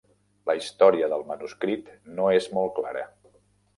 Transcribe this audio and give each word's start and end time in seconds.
La 0.49 0.53
història 0.59 1.09
del 1.11 1.25
manuscrit 1.33 1.93
no 2.21 2.31
és 2.41 2.49
molt 2.59 2.77
clara. 2.81 3.05